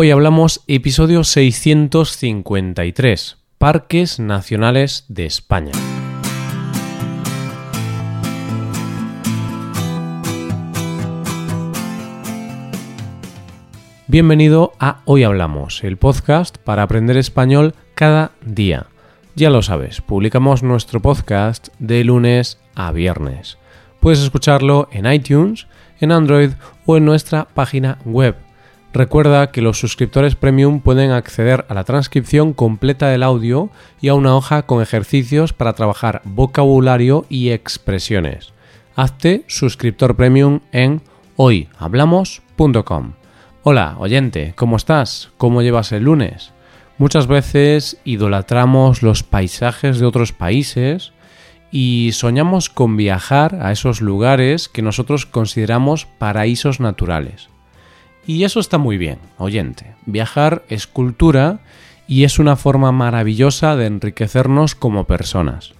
[0.00, 5.72] Hoy hablamos episodio 653, Parques Nacionales de España.
[14.06, 18.86] Bienvenido a Hoy Hablamos, el podcast para aprender español cada día.
[19.34, 23.58] Ya lo sabes, publicamos nuestro podcast de lunes a viernes.
[23.98, 25.66] Puedes escucharlo en iTunes,
[25.98, 26.50] en Android
[26.86, 28.36] o en nuestra página web.
[28.98, 33.70] Recuerda que los suscriptores premium pueden acceder a la transcripción completa del audio
[34.00, 38.54] y a una hoja con ejercicios para trabajar vocabulario y expresiones.
[38.96, 41.00] Hazte suscriptor premium en
[41.36, 43.12] hoyhablamos.com.
[43.62, 45.30] Hola, oyente, ¿cómo estás?
[45.38, 46.52] ¿Cómo llevas el lunes?
[46.98, 51.12] Muchas veces idolatramos los paisajes de otros países
[51.70, 57.48] y soñamos con viajar a esos lugares que nosotros consideramos paraísos naturales.
[58.28, 59.94] Y eso está muy bien, oyente.
[60.04, 61.60] Viajar es cultura
[62.06, 65.72] y es una forma maravillosa de enriquecernos como personas.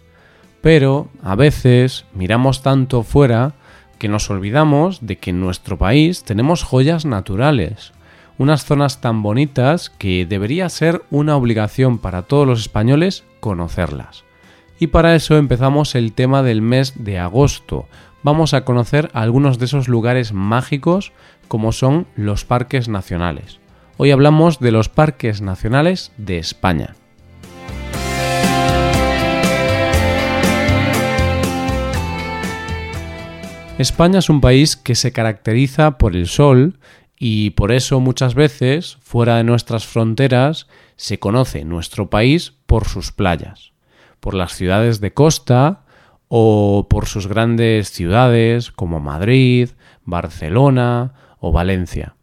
[0.63, 3.53] Pero a veces miramos tanto fuera
[3.99, 7.93] que nos olvidamos de que en nuestro país tenemos joyas naturales,
[8.39, 14.25] unas zonas tan bonitas que debería ser una obligación para todos los españoles conocerlas.
[14.81, 17.89] Y para eso empezamos el tema del mes de agosto.
[18.25, 21.13] Vamos a conocer algunos de esos lugares mágicos
[21.47, 23.61] como son los parques nacionales.
[23.97, 26.97] Hoy hablamos de los parques nacionales de España.
[33.79, 36.81] España es un país que se caracteriza por el sol
[37.17, 43.13] y por eso muchas veces, fuera de nuestras fronteras, se conoce nuestro país por sus
[43.13, 43.73] playas,
[44.19, 45.85] por las ciudades de costa
[46.29, 49.71] o por sus grandes ciudades como Madrid,
[50.05, 52.15] Barcelona o Valencia.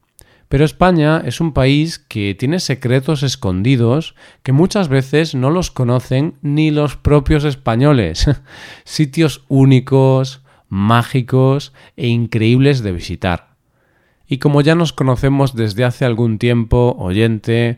[0.47, 6.35] Pero España es un país que tiene secretos escondidos que muchas veces no los conocen
[6.41, 8.29] ni los propios españoles.
[8.83, 13.55] Sitios únicos, mágicos e increíbles de visitar.
[14.27, 17.77] Y como ya nos conocemos desde hace algún tiempo, oyente,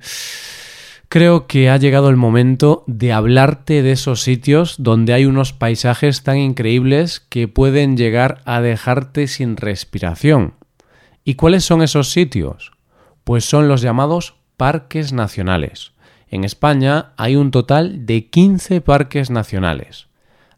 [1.10, 6.24] creo que ha llegado el momento de hablarte de esos sitios donde hay unos paisajes
[6.24, 10.54] tan increíbles que pueden llegar a dejarte sin respiración.
[11.24, 12.72] ¿Y cuáles son esos sitios?
[13.24, 15.92] Pues son los llamados parques nacionales.
[16.30, 20.08] En España hay un total de 15 parques nacionales.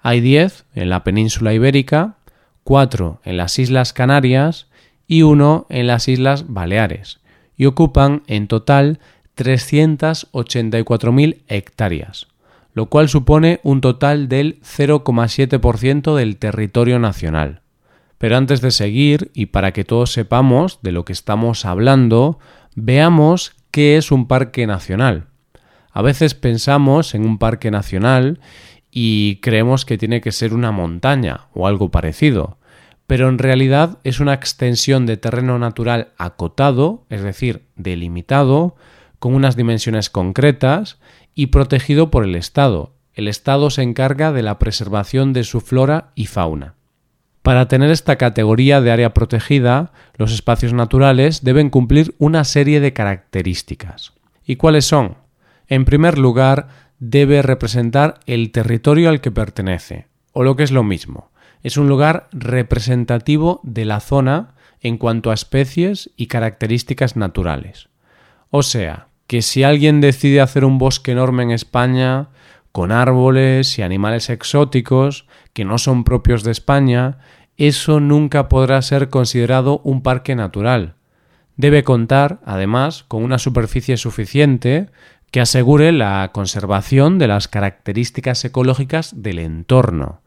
[0.02, 2.16] Hay 10 en la península ibérica,
[2.64, 4.68] 4 en las Islas Canarias
[5.08, 7.20] y 1 en las Islas Baleares,
[7.58, 9.00] y ocupan en total
[9.40, 12.28] 384.000 hectáreas,
[12.74, 17.62] lo cual supone un total del 0,7% del territorio nacional.
[18.18, 22.38] Pero antes de seguir, y para que todos sepamos de lo que estamos hablando,
[22.76, 25.28] veamos qué es un parque nacional.
[25.92, 28.42] A veces pensamos en un parque nacional
[28.92, 32.58] y creemos que tiene que ser una montaña o algo parecido,
[33.08, 38.76] pero en realidad es una extensión de terreno natural acotado, es decir, delimitado,
[39.20, 40.98] con unas dimensiones concretas
[41.36, 42.94] y protegido por el Estado.
[43.14, 46.76] El Estado se encarga de la preservación de su flora y fauna.
[47.42, 52.94] Para tener esta categoría de área protegida, los espacios naturales deben cumplir una serie de
[52.94, 54.14] características.
[54.46, 55.18] ¿Y cuáles son?
[55.68, 56.68] En primer lugar,
[57.00, 61.32] debe representar el territorio al que pertenece, o lo que es lo mismo,
[61.64, 67.90] es un lugar representativo de la zona en cuanto a especies y características naturales.
[68.50, 72.30] O sea, que si alguien decide hacer un bosque enorme en España,
[72.72, 77.20] con árboles y animales exóticos que no son propios de España,
[77.56, 80.96] eso nunca podrá ser considerado un parque natural.
[81.58, 84.88] Debe contar, además, con una superficie suficiente
[85.30, 90.22] que asegure la conservación de las características ecológicas del entorno,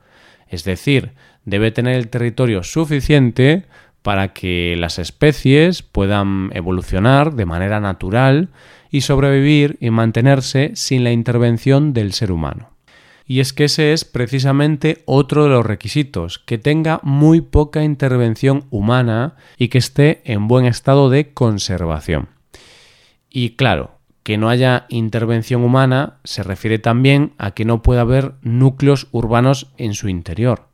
[0.46, 1.10] es decir,
[1.44, 3.64] debe tener el territorio suficiente
[4.02, 8.50] para que las especies puedan evolucionar de manera natural
[8.92, 12.70] y sobrevivir y mantenerse sin la intervención del ser humano.
[13.26, 18.66] Y es que ese es precisamente otro de los requisitos, que tenga muy poca intervención
[18.70, 22.28] humana y que esté en buen estado de conservación.
[23.30, 28.34] Y claro, que no haya intervención humana se refiere también a que no pueda haber
[28.42, 30.68] núcleos urbanos en su interior.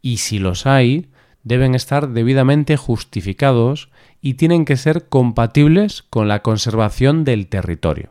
[0.00, 1.10] Y si los hay,
[1.42, 3.90] deben estar debidamente justificados
[4.20, 8.10] y tienen que ser compatibles con la conservación del territorio.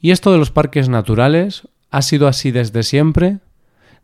[0.00, 3.38] ¿Y esto de los parques naturales ha sido así desde siempre?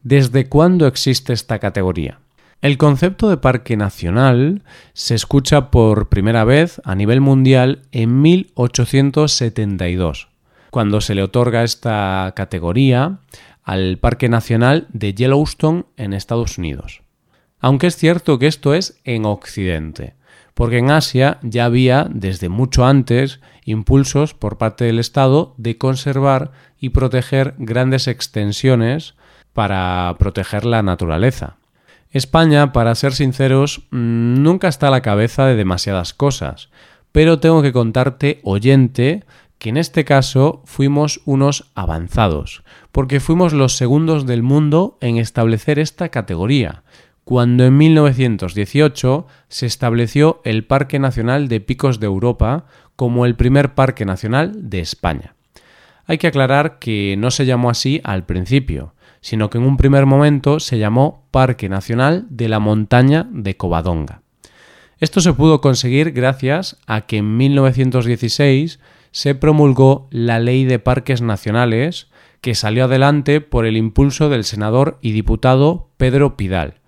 [0.03, 2.19] ¿Desde cuándo existe esta categoría?
[2.61, 10.29] El concepto de parque nacional se escucha por primera vez a nivel mundial en 1872,
[10.71, 13.19] cuando se le otorga esta categoría
[13.65, 17.03] al Parque Nacional de Yellowstone en Estados Unidos.
[17.59, 20.15] Aunque es cierto que esto es en Occidente,
[20.55, 26.53] porque en Asia ya había desde mucho antes impulsos por parte del Estado de conservar
[26.79, 29.15] y proteger grandes extensiones
[29.53, 31.57] para proteger la naturaleza.
[32.11, 36.69] España, para ser sinceros, mm, nunca está a la cabeza de demasiadas cosas,
[37.11, 39.25] pero tengo que contarte, oyente,
[39.59, 45.79] que en este caso fuimos unos avanzados, porque fuimos los segundos del mundo en establecer
[45.79, 46.83] esta categoría,
[47.25, 52.67] cuando en 1918 se estableció el Parque Nacional de Picos de Europa
[52.97, 55.35] como el primer parque nacional de España.
[56.07, 60.05] Hay que aclarar que no se llamó así al principio, sino que en un primer
[60.05, 64.23] momento se llamó Parque Nacional de la Montaña de Covadonga.
[64.99, 68.81] Esto se pudo conseguir gracias a que en 1916
[69.13, 72.09] se promulgó la Ley de Parques Nacionales,
[72.41, 76.82] que salió adelante por el impulso del senador y diputado Pedro Pidal,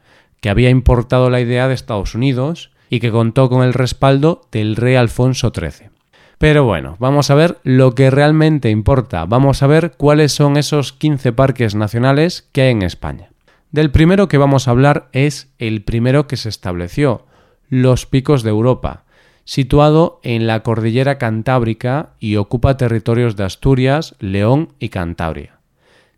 [0.45, 4.77] que había importado la idea de Estados Unidos y que contó con el respaldo del
[4.77, 5.89] rey Alfonso XIII.
[6.37, 9.25] Pero bueno, vamos a ver lo que realmente importa.
[9.25, 13.31] Vamos a ver cuáles son esos 15 parques nacionales que hay en España.
[13.73, 17.25] Del primero que vamos a hablar es el primero que se estableció,
[17.71, 19.05] los Picos de Europa,
[19.45, 25.61] situado en la cordillera Cantábrica y ocupa territorios de Asturias, León y Cantabria.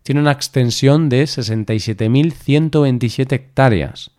[0.03, 4.11] Tiene una extensión de 67.127 hectáreas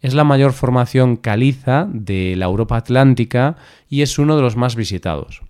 [0.00, 3.56] es la mayor formación caliza de la Europa Atlántica
[3.88, 5.42] y es uno de los más visitados.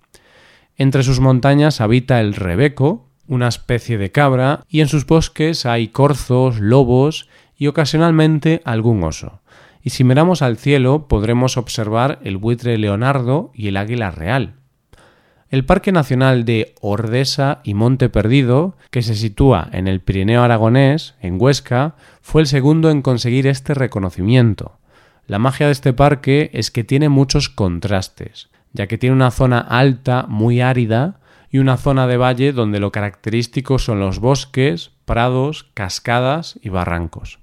[0.77, 5.89] Entre sus montañas habita el rebeco, una especie de cabra, y en sus bosques hay
[5.89, 9.41] corzos, lobos y ocasionalmente algún oso.
[9.83, 14.60] Y si miramos al cielo podremos observar el buitre leonardo y el águila real.
[15.51, 21.15] El Parque Nacional de Ordesa y Monte Perdido, que se sitúa en el Pirineo aragonés,
[21.19, 24.79] en Huesca, fue el segundo en conseguir este reconocimiento.
[25.27, 29.59] La magia de este parque es que tiene muchos contrastes, ya que tiene una zona
[29.59, 31.19] alta muy árida
[31.49, 37.39] y una zona de valle donde lo característico son los bosques, prados, cascadas y barrancos.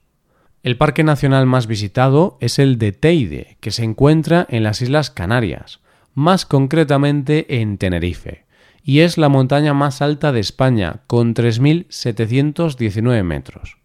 [0.62, 5.10] El parque nacional más visitado es el de Teide, que se encuentra en las Islas
[5.10, 5.80] Canarias,
[6.18, 8.44] más concretamente en Tenerife,
[8.82, 13.78] y es la montaña más alta de España, con 3.719 metros.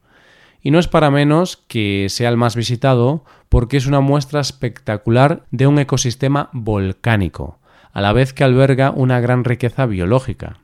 [0.60, 5.46] Y no es para menos que sea el más visitado porque es una muestra espectacular
[5.52, 7.60] de un ecosistema volcánico,
[7.92, 10.58] a la vez que alberga una gran riqueza biológica.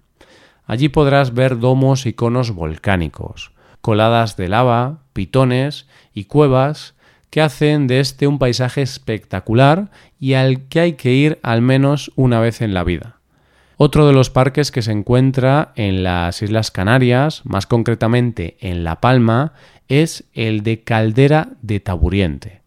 [0.65, 3.51] Allí podrás ver domos y conos volcánicos,
[3.81, 6.95] coladas de lava, pitones y cuevas
[7.29, 12.11] que hacen de este un paisaje espectacular y al que hay que ir al menos
[12.15, 13.19] una vez en la vida.
[13.77, 18.99] Otro de los parques que se encuentra en las Islas Canarias, más concretamente en La
[18.99, 19.53] Palma,
[19.87, 22.61] es el de Caldera de Taburiente.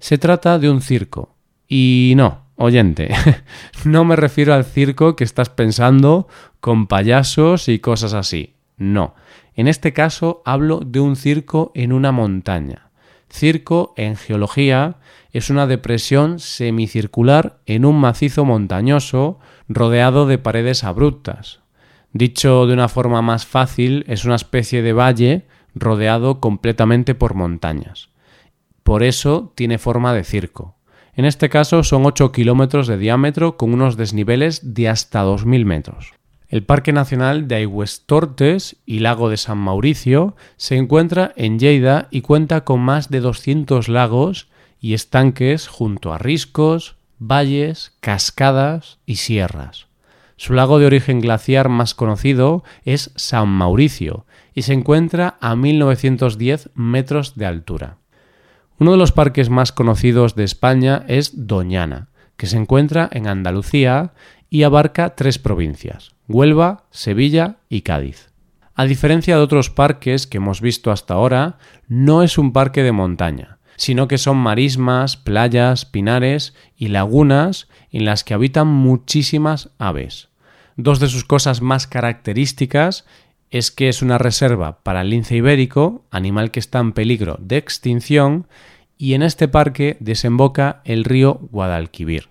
[0.00, 1.36] Se trata de un circo.
[1.68, 3.10] Y no, oyente,
[3.84, 6.26] no me refiero al circo que estás pensando
[6.60, 8.54] con payasos y cosas así.
[8.76, 9.14] No,
[9.54, 12.85] en este caso hablo de un circo en una montaña.
[13.30, 14.96] Circo, en geología,
[15.32, 19.38] es una depresión semicircular en un macizo montañoso
[19.68, 21.60] rodeado de paredes abruptas.
[22.12, 28.08] Dicho de una forma más fácil, es una especie de valle rodeado completamente por montañas.
[28.82, 30.76] Por eso tiene forma de circo.
[31.12, 36.15] En este caso son 8 kilómetros de diámetro con unos desniveles de hasta 2.000 metros.
[36.48, 42.20] El Parque Nacional de Aigüestortes y Lago de San Mauricio se encuentra en Lleida y
[42.20, 44.48] cuenta con más de 200 lagos
[44.80, 49.86] y estanques junto a riscos, valles, cascadas y sierras.
[50.36, 56.70] Su lago de origen glaciar más conocido es San Mauricio y se encuentra a 1910
[56.74, 57.96] metros de altura.
[58.78, 64.12] Uno de los parques más conocidos de España es Doñana, que se encuentra en Andalucía
[64.50, 68.30] y abarca tres provincias, Huelva, Sevilla y Cádiz.
[68.74, 72.92] A diferencia de otros parques que hemos visto hasta ahora, no es un parque de
[72.92, 80.28] montaña, sino que son marismas, playas, pinares y lagunas en las que habitan muchísimas aves.
[80.76, 83.06] Dos de sus cosas más características
[83.50, 87.56] es que es una reserva para el lince ibérico, animal que está en peligro de
[87.56, 88.46] extinción,
[88.98, 92.28] y en este parque desemboca el río Guadalquivir.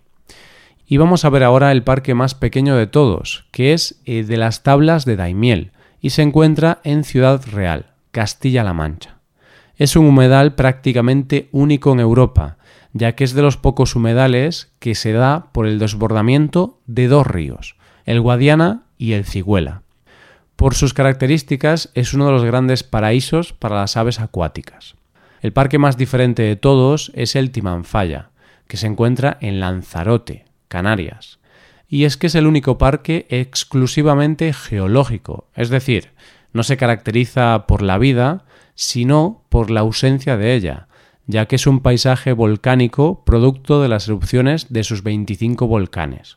[0.88, 4.24] Y vamos a ver ahora el parque más pequeño de todos, que es el eh,
[4.24, 9.18] de las tablas de Daimiel, y se encuentra en Ciudad Real, Castilla-La Mancha.
[9.78, 12.58] Es un humedal prácticamente único en Europa,
[12.94, 17.26] ya que es de los pocos humedales que se da por el desbordamiento de dos
[17.26, 17.76] ríos,
[18.06, 19.82] el Guadiana y el Ciguela.
[20.56, 24.96] Por sus características es uno de los grandes paraísos para las aves acuáticas.
[25.42, 28.30] El parque más diferente de todos es el Timanfaya,
[28.68, 31.40] que se encuentra en Lanzarote, Canarias.
[31.88, 36.10] Y es que es el único parque exclusivamente geológico, es decir,
[36.52, 40.90] no se caracteriza por la vida, sino por la ausencia de ella,
[41.28, 46.36] ya que es un paisaje volcánico producto de las erupciones de sus 25 volcanes.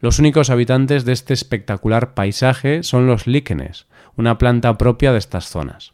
[0.00, 5.50] Los únicos habitantes de este espectacular paisaje son los líquenes, una planta propia de estas
[5.50, 5.92] zonas.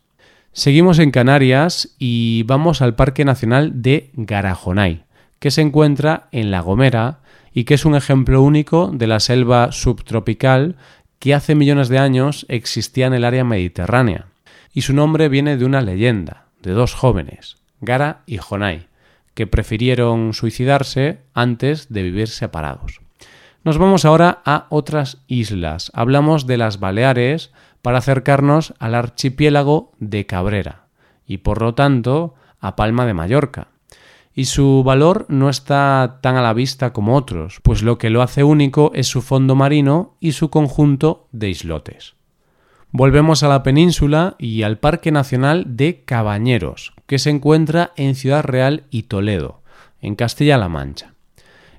[0.53, 5.07] Seguimos en Canarias y vamos al Parque Nacional de Garajonay,
[5.41, 7.24] que se encuentra en La Gomera
[7.55, 10.77] y que es un ejemplo único de la selva subtropical
[11.21, 14.27] que hace millones de años existía en el área mediterránea.
[14.75, 18.89] Y su nombre viene de una leyenda, de dos jóvenes, Gara y Jonay,
[19.35, 23.01] que prefirieron suicidarse antes de vivir separados.
[23.63, 25.91] Nos vamos ahora a otras islas.
[25.95, 30.87] Hablamos de las Baleares para acercarnos al archipiélago de Cabrera
[31.27, 33.69] y por lo tanto a Palma de Mallorca.
[34.35, 38.21] Y su valor no está tan a la vista como otros, pues lo que lo
[38.21, 42.15] hace único es su fondo marino y su conjunto de islotes.
[42.91, 48.45] Volvemos a la península y al Parque Nacional de Cabañeros, que se encuentra en Ciudad
[48.45, 49.63] Real y Toledo,
[50.01, 51.15] en Castilla-La Mancha.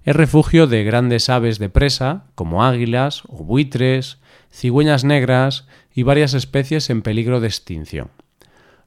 [0.03, 4.19] Es refugio de grandes aves de presa, como águilas o buitres,
[4.51, 8.09] cigüeñas negras y varias especies en peligro de extinción.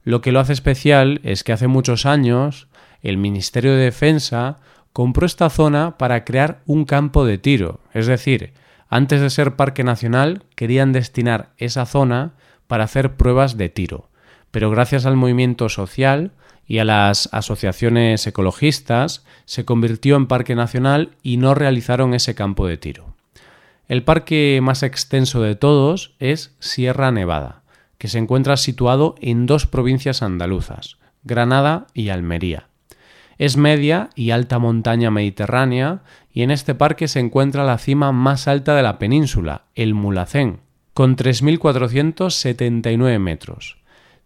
[0.05, 2.69] Lo que lo hace especial es que hace muchos años
[3.03, 4.59] el Ministerio de Defensa
[4.93, 8.53] compró esta zona para crear un campo de tiro, es decir,
[8.89, 12.33] antes de ser parque nacional, querían destinar esa zona
[12.67, 14.09] para hacer pruebas de tiro,
[14.51, 16.33] pero gracias al movimiento social
[16.67, 22.67] y a las asociaciones ecologistas se convirtió en parque nacional y no realizaron ese campo
[22.67, 23.15] de tiro.
[23.89, 27.63] El parque más extenso de todos es Sierra Nevada,
[27.97, 32.68] que se encuentra situado en dos provincias andaluzas, Granada y Almería.
[33.39, 36.03] Es media y alta montaña mediterránea
[36.33, 40.59] y en este parque se encuentra la cima más alta de la península, el Mulacén,
[40.93, 43.79] con 3.479 metros.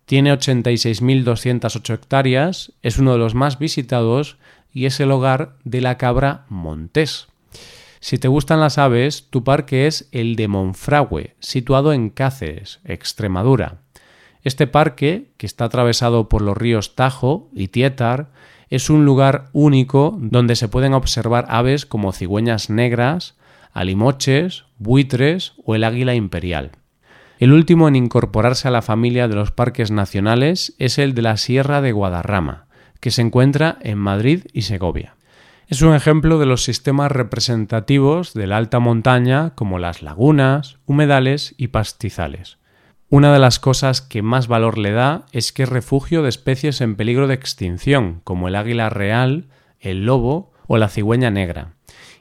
[0.07, 4.38] Tiene 86.208 hectáreas, es uno de los más visitados
[4.73, 7.28] y es el hogar de la cabra montés.
[8.00, 13.76] Si te gustan las aves, tu parque es el de Monfragüe, situado en Cáceres, Extremadura.
[14.42, 18.31] Este parque, que está atravesado por los ríos Tajo y Tietar,
[18.73, 23.37] es un lugar único donde se pueden observar aves como cigüeñas negras,
[23.75, 26.71] alimoches, buitres o el águila imperial.
[27.38, 31.37] El último en incorporarse a la familia de los parques nacionales es el de la
[31.37, 32.64] Sierra de Guadarrama,
[33.00, 35.17] que se encuentra en Madrid y Segovia.
[35.69, 41.55] Es un ejemplo de los sistemas representativos de la alta montaña como las lagunas, humedales
[41.59, 42.57] y pastizales.
[43.12, 46.81] Una de las cosas que más valor le da es que es refugio de especies
[46.81, 49.49] en peligro de extinción, como el águila real,
[49.81, 51.75] el lobo o la cigüeña negra.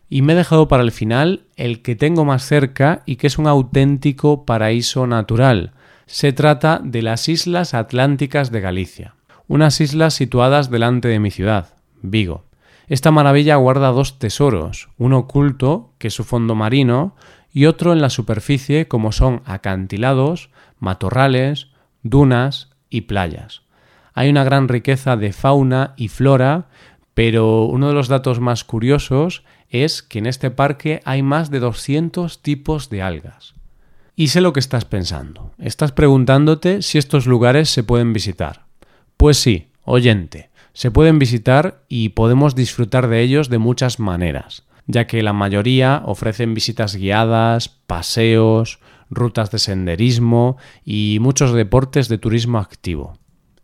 [0.10, 3.38] Y me he dejado para el final el que tengo más cerca y que es
[3.38, 5.72] un auténtico paraíso natural.
[6.08, 9.16] Se trata de las Islas Atlánticas de Galicia,
[9.48, 11.70] unas islas situadas delante de mi ciudad,
[12.02, 12.44] Vigo.
[12.90, 17.16] Esta maravilla guarda dos tesoros, uno oculto, que es su fondo marino,
[17.54, 20.50] y otro en la superficie como son acantilados,
[20.82, 21.68] matorrales,
[22.04, 23.62] dunas y playas.
[24.14, 26.68] Hay una gran riqueza de fauna y flora,
[27.14, 31.60] pero uno de los datos más curiosos es que en este parque hay más de
[31.60, 33.54] 200 tipos de algas.
[34.18, 35.52] Y sé lo que estás pensando.
[35.58, 38.66] Estás preguntándote si estos lugares se pueden visitar.
[39.16, 45.08] Pues sí, oyente, se pueden visitar y podemos disfrutar de ellos de muchas maneras ya
[45.08, 48.80] que la mayoría ofrecen visitas guiadas, paseos,
[49.12, 53.14] rutas de senderismo y muchos deportes de turismo activo.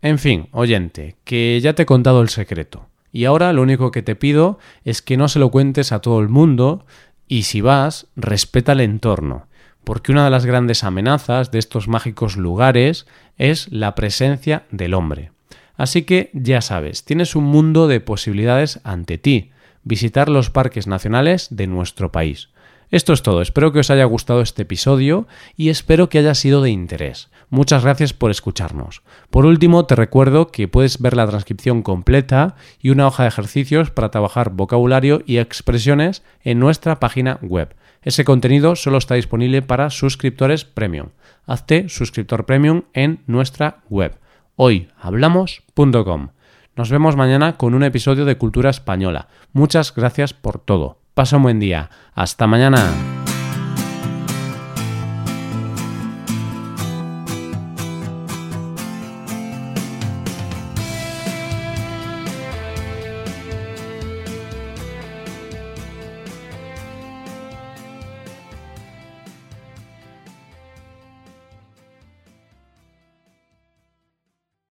[0.01, 2.87] En fin, oyente, que ya te he contado el secreto.
[3.11, 6.19] Y ahora lo único que te pido es que no se lo cuentes a todo
[6.19, 6.85] el mundo
[7.27, 9.47] y si vas, respeta el entorno,
[9.83, 15.31] porque una de las grandes amenazas de estos mágicos lugares es la presencia del hombre.
[15.75, 19.51] Así que ya sabes, tienes un mundo de posibilidades ante ti,
[19.83, 22.49] visitar los parques nacionales de nuestro país.
[22.89, 26.61] Esto es todo, espero que os haya gustado este episodio y espero que haya sido
[26.61, 27.29] de interés.
[27.49, 29.01] Muchas gracias por escucharnos.
[29.29, 33.91] Por último, te recuerdo que puedes ver la transcripción completa y una hoja de ejercicios
[33.91, 37.75] para trabajar vocabulario y expresiones en nuestra página web.
[38.01, 41.09] Ese contenido solo está disponible para suscriptores premium.
[41.45, 44.17] Hazte suscriptor premium en nuestra web
[44.57, 46.29] hoyhablamos.com.
[46.75, 49.29] Nos vemos mañana con un episodio de Cultura Española.
[49.53, 51.06] Muchas gracias por todo.
[51.17, 51.89] Pasa un buen día.
[52.13, 53.16] Hasta mañana.